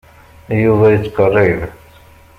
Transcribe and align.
Yuba 0.63 0.87
yettqerrib. 0.93 1.61